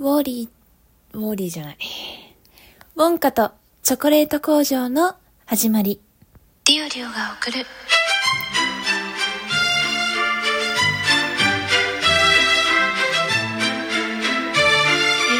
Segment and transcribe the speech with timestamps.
[0.00, 1.78] ウォーリー、ウォーリーじゃない。
[2.94, 3.50] ウォンカと
[3.82, 6.00] チョコレート工場の始まり。
[6.68, 7.66] リオリオが送るゆる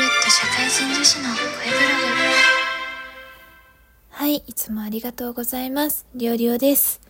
[0.04, 2.18] っと社会人女子の声ブログ
[4.10, 6.04] はい、いつもありがとうございます。
[6.14, 7.00] りょうりょうです。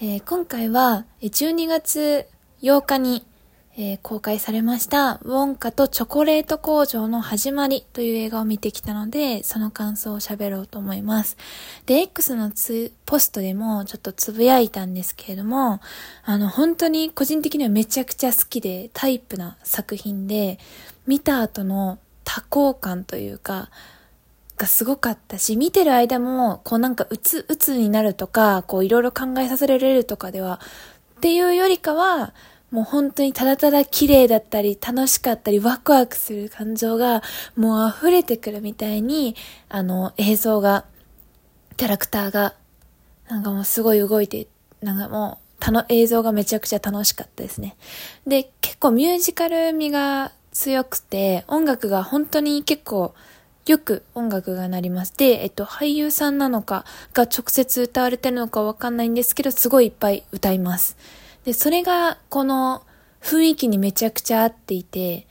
[0.00, 2.26] えー今回はえー12月
[2.62, 3.26] 8日に、
[3.78, 11.36] えー公開されました、ウォンカとチョコレート工場の始まりという映画を見てきたので、その感想を喋ろうと思います。
[11.84, 15.80] で、X のツポストでもちょっとつぶやいたんですけれども、
[16.24, 20.58] あの、本当に個人的にはめちゃくちゃ好きで、タイプな作品で、
[21.06, 23.68] 見た後の多幸感というか、
[24.56, 30.60] がすごかったし、見てる間も、こうなんかうつ、うつになるとか、こういろいろ考えさせられるとかでは、
[31.18, 32.32] っていうよりかは、
[32.70, 37.22] もう本当にただただ綺麗だったり、楽しかったり、ワクワクする感情が、
[37.56, 39.36] もう溢れてくるみたいに、
[39.68, 40.84] あの、映像が、
[41.76, 42.54] キャラクターが、
[43.28, 44.48] なんかもうすごい動いて、
[44.82, 47.76] なんかもう、たの、映像がめちゃくちゃ楽しかったですね。
[48.26, 53.14] で、結構ミュージカル味が強くて、音楽が本当に結構、
[53.66, 55.16] よく音楽が鳴ります。
[55.16, 60.96] で、えっと、俳優さんなのかが直接歌われてるのかわかんないんですけど、すごいいっぱい歌います。
[61.46, 62.84] で、それが、この
[63.22, 65.26] 雰囲気にめちゃくちゃ合っていて、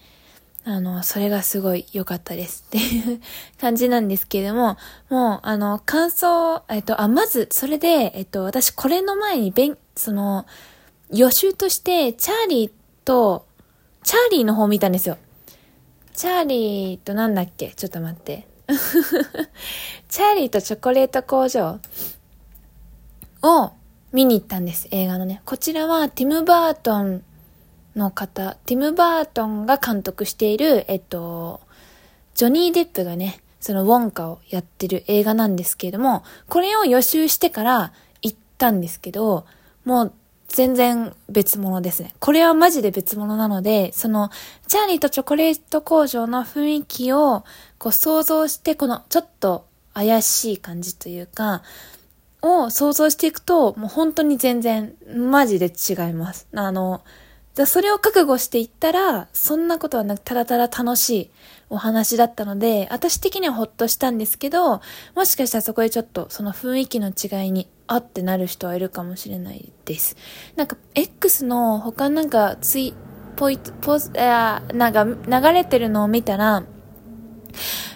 [0.64, 3.22] あの、それがすごい良かったですっていう
[3.60, 4.78] 感じなんですけれども、
[5.10, 10.46] もう、あの、感想、えっと、あ、まず、それで、えっと、私、これの前に、べん、その、
[11.12, 12.72] 予習として、チャーリー
[13.04, 13.46] と、
[14.04, 15.18] チャーリーの方見たんですよ。
[16.16, 17.72] チャーリーとなんだっけ？
[17.76, 18.48] ちょっと待って。
[20.08, 21.80] チャーリーとチョコレート工場
[23.44, 23.72] を
[24.16, 25.42] 見に行ったんです、映画のね。
[25.44, 27.22] こちらはティム・バートン
[27.98, 31.60] の方、ティム・バートンが監督している、えっと、
[32.34, 37.92] ジョニー・デップがね、そのウォンカをやってる映画なんですけれども、これを予習してから
[38.22, 39.46] 行ったんですけど、
[39.84, 40.14] もう
[40.48, 42.16] 全然別物ですね。
[42.20, 44.30] これはマジで別物なので、その、
[44.68, 47.44] チャーリーとチョコレート工場の雰囲気を
[47.80, 51.64] こう想像して、このちょっと怪しい感じというか、
[52.46, 56.48] を想像していくと、もう本当に全然、マジで違います。
[56.54, 57.02] あの、
[57.56, 61.32] じゃそれを覚悟していったら、そんなことはなく、ただただ楽しい
[61.70, 64.82] お話だったので、私的にはほっとしたんですけど、
[65.16, 70.18] もしかしたらそこでちょっとその雰囲気の違いに、あってなる人はいるかもしれないです。
[70.56, 72.94] なんか、X の他なんかツイ、
[73.36, 76.64] ポイ、ポズ、あなんか流れてるのを見たら、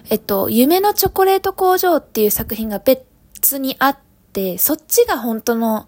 [0.09, 4.08] えっと、夢のチョコレート工場っていう作品が別にあって、
[4.57, 5.87] そっちが本当の、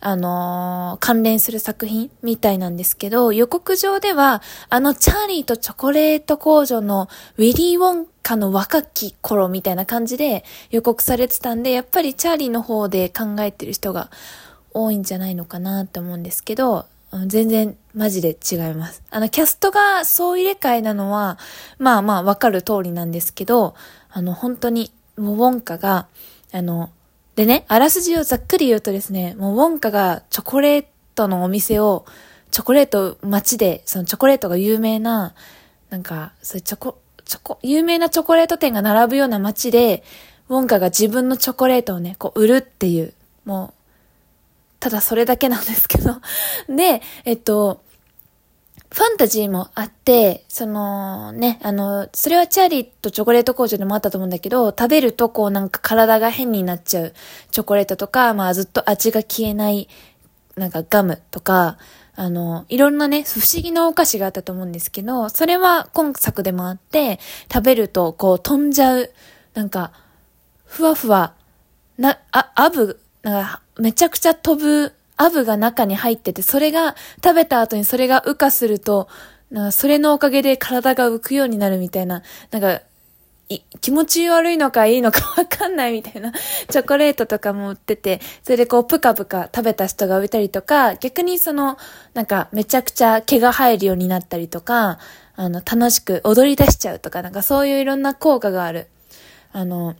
[0.00, 7.08] あのー関連する作品みたいなんですけど、予告上では、あのチャーリーとチョコレート工場の
[7.38, 14.10] ウィリー・ウォンカの若き頃みたいな感じで予告されてたんで、やっぱりチャーリーの方で考えてる人が
[14.74, 16.86] 多いんじゃないのかなって思うんですけど、
[17.26, 19.02] 全然マジで違います。
[19.10, 21.38] あの、キャストが総入れ替えなのは、
[21.78, 23.74] まあまあわかる通りなんですけど、
[24.10, 26.06] あの、本当に、ウォンカが、
[26.52, 26.90] あの、
[27.36, 30.84] でね、あらすじをざっくり言うとですね、もうウォンカがチョコレー
[31.14, 32.04] トのお店を、
[32.50, 35.34] チョコレート街で、そのチョコレートが有名な、
[35.88, 40.02] なんか、そういうチョコ、チョコ、有名なチョコレート店が並ぶような街で、
[40.50, 43.14] ウォンカが自分のチョコレートをね、こう売るっていう、
[43.46, 43.74] もう、
[44.80, 46.16] ただそれだけなんですけど。
[46.68, 47.80] で、えっと、
[48.92, 57.14] ファンタジーもあって、そのね、あの、それはチャーリーとチョコレート工場でもあったと思うんだけど、食べるとこうなんか体が変になっちゃう。
[57.50, 59.88] チョコレートとか、まあずっと味が消えない、
[60.56, 61.78] なんかガムとか、
[62.16, 67.18] あの、いろんなね、不思議なお菓子があったと思うんですけど、それは今作でもあって、
[67.50, 69.10] 食べるとこう飛んじゃう、
[69.54, 69.92] なんか、
[70.66, 71.32] ふわふわ、
[71.96, 79.08] な、あ、アブ、なんか、めちゃくちゃ飛ぶアブが中に入ってて、それが、食べた後にそれが羽化すると、
[79.70, 82.82] それのおかげで体が浮くようになるみたいな、なんか、
[83.80, 86.32] 気持ち悪いのかいいのかわかんないみたいな
[86.70, 91.76] チョコレートとかも売ってて、それでこうぷかぷか食べた人が浮いたりとか、逆にその、
[92.14, 94.98] なんかめちゃくちゃ毛が生えるようになったりとか、
[95.36, 98.86] あの、楽しく踊り出しちゃうとか、なんかそういういろんな効果がある。
[99.52, 99.96] あの、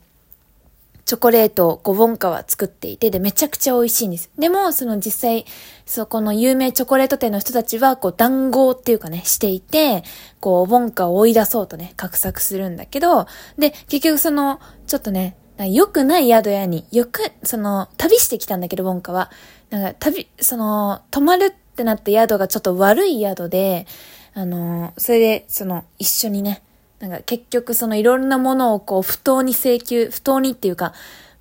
[1.05, 4.31] チョコレートをこうウォンカは作っていて、で、めちゃくちゃ美味しいんです。
[4.37, 5.45] でも、その実際、
[5.85, 10.03] そこの有名チョコレート店の人たちは、こう、談合っていうかね、していて、
[10.39, 13.27] こう、ウォンカを追い出そうとね、画策するんだけど、
[13.57, 19.29] で、結局その、ちょっとね、良くない宿屋に、よく、その、旅してきたんだけど、ウォンカは。
[19.69, 23.85] なんか、旅、その、泊まるってなった宿がちょっと悪い宿で、
[24.33, 26.63] あの、それで、その、一緒にね、
[27.03, 30.93] なんか結局そのいろんなものをこう不当に請求、不当にっていうか、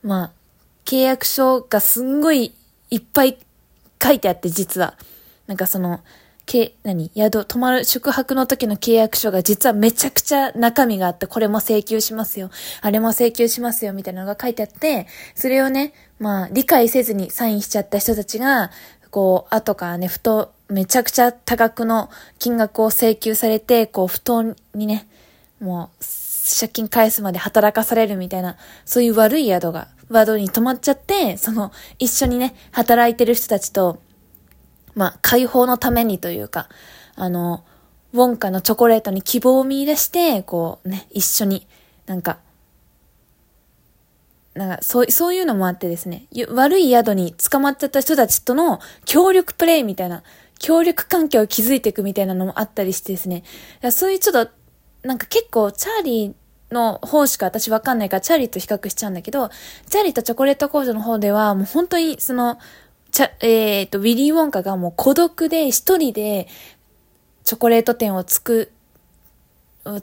[0.03, 0.31] まあ、
[0.85, 2.53] 契約書がすんごい
[2.91, 3.38] いっぱい
[4.03, 4.94] 書いてあって実は。
[5.47, 6.00] なんかその、
[6.47, 7.12] け、何？
[7.14, 12.50] 宿、泊まる、宿泊の時の契約書が実はめちゃくちゃ中身があって、これも請求しますよ。
[12.81, 15.06] あれも請求しますよ、みたいなのが書いてあって、
[15.37, 18.73] それをね、まあ、理解せずにサインしちゃった人たちが、
[19.12, 22.11] こう、後からね、ふと、めちゃくちゃ多額の
[22.41, 24.56] 金額を請求されて、こう、不当に
[24.87, 25.06] ね、
[25.62, 26.05] もう、
[26.59, 34.00] 借金返すまで働かされるみたいな、そういう悪い宿が、ワードに止まっちゃって、その、一緒にね、働いてる人たちと、
[34.94, 36.69] まあ、解放のためにというか、
[37.14, 37.64] あの、
[38.12, 41.67] ウォンカのチョコレートに希望を見出して、こうね、一緒に、
[42.06, 42.38] なんか、
[44.55, 50.23] なんか、そう、そういうのもあってですね、悪い宿に捕まっちゃった人たちとの協力プレイみたいな、
[50.59, 53.44] 協力関係を築いていくみたいなのもあったりしてですね、
[53.91, 54.53] そういうちょっと、
[55.02, 59.50] なんか結構、チャーリーの方しか私わかんないから、チャーリーと比較しちゃうんだけど、
[59.88, 62.58] チャーリーとチョコレート工場の方では、もう本当に、その、
[63.10, 66.49] ちゃ、えっ、ー、と、ウィリー・ウォンカがもう孤独で一人で
[67.44, 68.72] チョコレート店を作、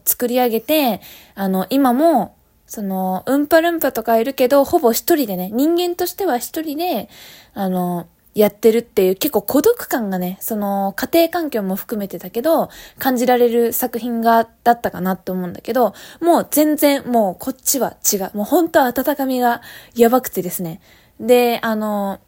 [0.06, 1.02] 作り上げて、
[1.36, 2.36] あの、今も、
[2.68, 7.10] その、うんぱるんぱとかいるけど、ほぼ一人でね、人間としては一人で、
[7.56, 8.08] あの、
[8.40, 18.32] やってるっていう結構孤独感がね、その家庭環境も含めてだけど、感じられる作品が、だったかなって思うんだけど、もう全然もうこっちは違う。
[18.34, 19.62] もう本当は温かみが
[19.96, 20.82] やばくてですね。
[21.20, 22.20] で、あの、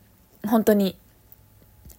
[0.45, 0.97] 本当に、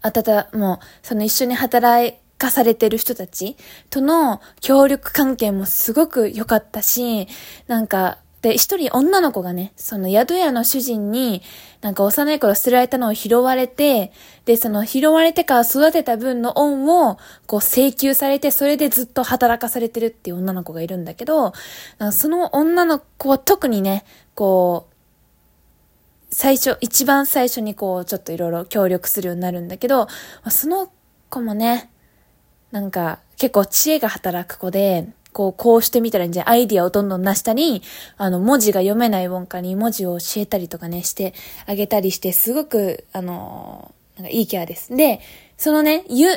[0.02, 3.56] あたた、もう、その一緒に働かされてる人たち
[3.88, 7.28] との協力関係もすごく良かったし、
[7.68, 11.42] なんか、で、一人女の子がね、その宿屋の主人に、
[11.80, 14.12] なんか幼い頃捨てられたのを拾われて、
[14.44, 21.52] で、その拾われてから育てた分の恩を、こう請求されて、それでずっと働かされてるっていう女の子がいるんだけど、
[22.10, 24.04] その女の子は特にね、
[24.34, 24.92] こう、
[26.34, 30.08] 最初、一番最初にこう、ちょっといろいろ協力するようになるんだけど、
[30.50, 30.90] その
[31.30, 31.92] 子もね、
[32.72, 37.82] なんか、結構知恵が働く子で、こう、こうしてみたらいいんじゃアイディアをどんどん出したり、
[38.16, 41.34] あの、文字が読めないウォンカに文字を教えたりとかね、して
[41.66, 44.94] あげたりして、すごく、あの、なんかいいキャラです。
[44.94, 45.20] で、
[45.56, 46.28] そのね、ゆ、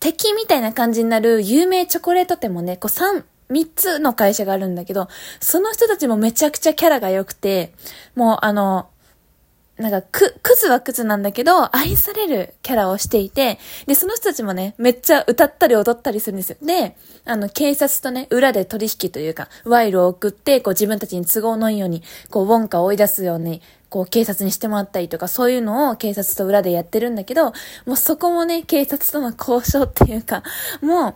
[0.00, 5.08] 敵みたいな感じになる有名チョコレート店もね、こう3、3つの会社があるんだけど、
[5.40, 7.72] その人たちもめちゃくちゃキャラが良くて、
[8.14, 8.88] もうあの、
[9.82, 16.56] なんか、く、クズはクズなんだけど、愛されるキャラをしていて、で、その人たちもね、めっちゃ歌ったり踊ったりするんですよ。
[16.62, 27.52] で、あの、警察とね、裏で取引というか、賄賂を送って、こう自分たちに都合のいいように、こう、ウォンカを追い出すように、こう、警察にしてもらったりとか、そういうのを警察と裏でやってるんだけど、
[27.84, 30.44] もうそこもね、警察との交渉っていうか、
[30.80, 31.14] もう、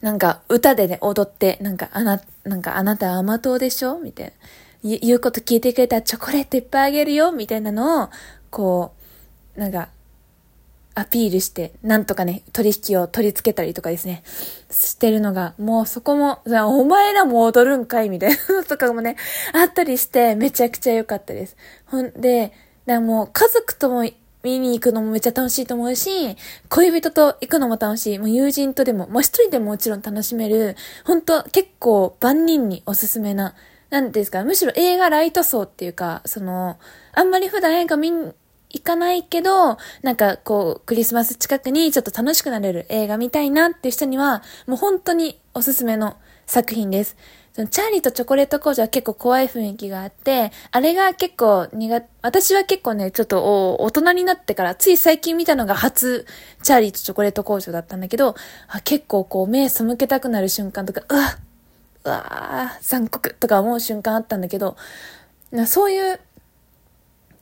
[0.00, 3.98] なんか、歌でね、踊って、なんか、あな、なんか、あなた甘党でしょ？
[3.98, 4.32] みたいな。
[4.82, 8.08] 言うこと聞いてくれたらチョコレートいっぱいあげるよ、みたいなのを、
[8.50, 8.92] こ
[9.56, 9.88] う、なんか、
[10.94, 14.22] アピールして、なんとかね、取引を取り付けたりとかですね、
[14.70, 19.16] してるのが、もうそこも、お前らも踊るんかいみたいなのとかもね、
[19.52, 21.56] あったりして、めちゃくちゃ良かったです。
[21.84, 22.52] ほんで、
[22.86, 24.08] だもう家族とも
[24.42, 26.36] 見に行くのもめっちゃ楽しいと思うし、
[26.70, 28.18] 恋人と行くのも楽しい。
[28.18, 33.54] もう友人とでも、もう一人でももちろん楽しめる、本当結構万人におすすめな
[33.90, 36.78] なんですか、むしろ映画ライト層っていうか、その、
[37.12, 38.32] あんまり普段映画見に
[38.70, 46.16] 行かないけど、なんかこう、クリスマス近くにちょっと楽しくなれる映画見たいなっていう人には、もう本当におすすめの
[46.46, 47.16] 作品です。
[47.52, 56.26] そのチャーリーとチョコレート工場は結構怖い雰囲気があって、あれが結構苦私は結構ね、ちょっと大人になってから、つい最近見たのが初、
[56.62, 58.34] チャーリーとチョコレート工場だったんだけど、
[58.68, 61.38] あ結構こう、目背けたくなる瞬間とか、うわ
[62.06, 64.76] うわー、残酷とか思う瞬間あったんだけど、
[65.66, 66.20] そういう、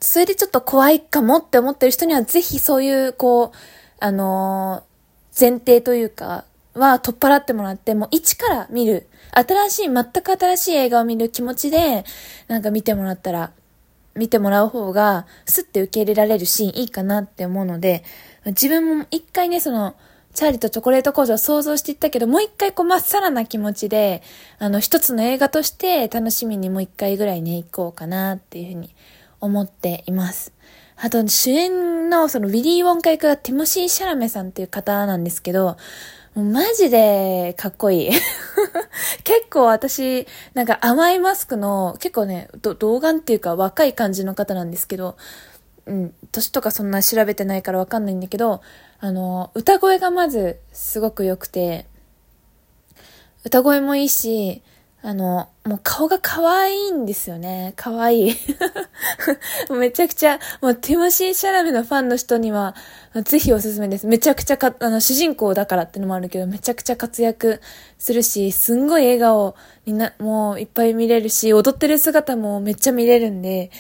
[0.00, 3.56] それでちょっと怖いかもって思ってる人には、ぜひそういう、こう、
[4.00, 6.44] あのー、前提というか、
[6.74, 12.04] は取っ払ってもらって、もう一から見る、新しい、全く新しい映画を見る気持ちで、
[12.48, 13.52] なんか見てもらったら、
[14.14, 18.04] 見てもらう方が、スッて受け入れられるシーンいいかなって思うので、
[18.46, 19.94] 自分も一回ね、その、
[20.34, 24.22] チャーリーとチョコレート工場を想像していったけど、もう一回こうまっさらな気持ちで、
[24.58, 28.94] あの、一つの映画として楽しみにもう一回ぐらいね、行こうかなっていうふうに
[29.40, 30.52] 思っています。
[30.96, 35.76] あと、主演のそのウィリー・ウォンカ役がティモシー・シャラメさんっていう方なんですけど、
[36.34, 38.10] マジでかっこいい。
[39.22, 45.16] 結構私、なんか甘いマスクの、結構ね、童顔っていうか若い感じの方なんですけど、
[45.86, 48.62] うん、年とかそんな調べてないからわかんないんだけど、
[49.04, 51.84] あの、歌声がまずすごく良くて、
[53.44, 54.62] 歌声もいいし、
[55.02, 57.74] あの、もう顔が可愛いんですよね。
[57.76, 58.36] 可愛い。
[59.78, 62.74] めちゃくちゃ、もうティモシー・シャラメのファンの人には、
[63.26, 64.06] ぜひおすすめです。
[64.06, 67.60] めちゃくちゃか、あの、主人公だからってのもあるけど、めちゃくちゃ活躍
[67.98, 73.70] するし、すんごい笑顔にな、もういっぱい見れるし、踊ってる姿もめっちゃ見れるんで、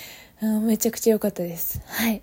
[0.42, 1.80] うん、めちゃくちゃ良かったです。
[1.86, 2.22] はい。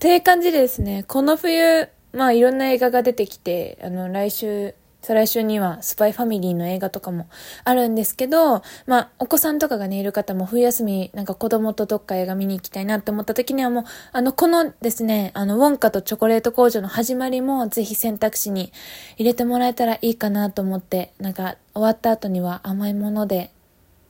[0.00, 7.26] という感じでですね、この冬、まあいろんな映画が出てきて、あの、来週、再来週にはスパイファミリーの映画とかも
[7.64, 18.72] あるんですけど、まあ、お子さんとかがね、いる方も冬休み、なんか子供とどっか映画見に行きたいなって思った時にはもう、あの、このですね、あの、ウォンカとチョコレート工場の始まりもぜひ選択肢に
[19.16, 23.52] 入れてもらえたらいいかなと思って、なんか終わった後には甘いもので、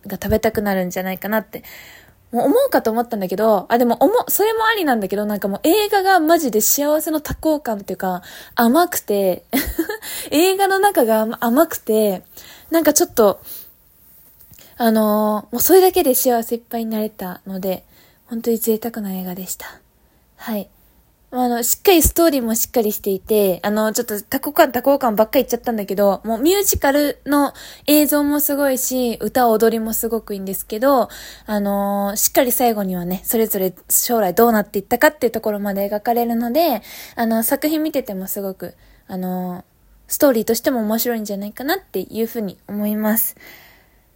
[0.06, 1.62] が食べたくなるんじゃないかなって
[2.32, 8.22] もう思うかと思ったんだけど、あ、でも思、それもありなんだけど、なんかもう映画がマジで幸せの多幸感っていうか、
[8.54, 9.44] 甘くて
[10.30, 12.22] 映画の中が甘くて、
[12.70, 13.40] なんかちょっと、
[14.76, 17.84] あのー、もうそれだけで幸せいっぱいになれたので、
[18.26, 19.80] 本当に贅沢な映画でした。
[20.36, 20.70] はい。
[21.32, 27.52] あの、しっかりストーリーもしっかりしていて、あの、ちょっと多幸感多幸感ばっかり言っちゃったんだけど、もうミュージカルの
[27.86, 31.08] 映像もすごいし、歌踊りもすごくいいんですけど、
[31.46, 36.82] あの、しっかり最後にはね、それぞれ将来どうなっていったかっていうところまで描かれるので、
[37.14, 38.74] あの、作品見ててもすごく、
[39.06, 39.64] あの、
[40.08, 43.36] ストーリーとしても面白いんじゃないかなっていうふうに思います。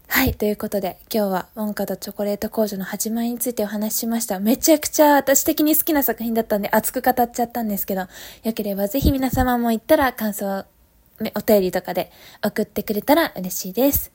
[0.08, 0.34] はい。
[0.34, 4.38] ということで、今日は、ウォンカとチョコレート工場の始まりについてお話ししました。
[4.38, 10.66] めちゃくちゃ私的に好きな作品だったんで、熱く語っちゃったんですけど、よければぜひ皆様も行ったら感想、
[11.34, 12.10] お便りとかで
[12.42, 14.12] 送ってくれたら嬉しいです。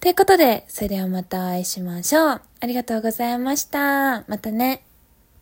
[0.00, 2.40] ということで、それではまたお会いしましょう。
[2.60, 4.24] ありがとうございました。
[4.28, 4.82] またね。